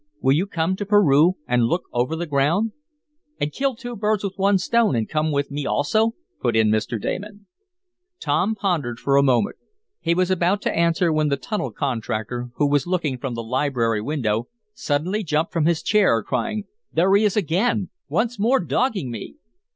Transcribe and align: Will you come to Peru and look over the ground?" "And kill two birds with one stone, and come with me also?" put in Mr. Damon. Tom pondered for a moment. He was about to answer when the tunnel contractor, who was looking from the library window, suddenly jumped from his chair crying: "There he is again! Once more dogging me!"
Will 0.19 0.33
you 0.33 0.47
come 0.47 0.75
to 0.77 0.83
Peru 0.83 1.33
and 1.47 1.65
look 1.67 1.83
over 1.93 2.15
the 2.15 2.25
ground?" 2.25 2.71
"And 3.39 3.51
kill 3.51 3.75
two 3.75 3.95
birds 3.95 4.23
with 4.23 4.33
one 4.35 4.57
stone, 4.57 4.95
and 4.95 5.07
come 5.07 5.31
with 5.31 5.51
me 5.51 5.67
also?" 5.67 6.15
put 6.41 6.55
in 6.55 6.69
Mr. 6.69 6.99
Damon. 6.99 7.45
Tom 8.19 8.55
pondered 8.55 8.97
for 8.99 9.15
a 9.15 9.21
moment. 9.21 9.57
He 9.99 10.15
was 10.15 10.31
about 10.31 10.59
to 10.63 10.75
answer 10.75 11.13
when 11.13 11.27
the 11.29 11.37
tunnel 11.37 11.71
contractor, 11.71 12.49
who 12.55 12.67
was 12.67 12.87
looking 12.87 13.19
from 13.19 13.35
the 13.35 13.43
library 13.43 14.01
window, 14.01 14.47
suddenly 14.73 15.23
jumped 15.23 15.53
from 15.53 15.65
his 15.67 15.83
chair 15.83 16.23
crying: 16.23 16.63
"There 16.91 17.13
he 17.15 17.23
is 17.23 17.37
again! 17.37 17.89
Once 18.09 18.39
more 18.39 18.59
dogging 18.59 19.11
me!" 19.11 19.35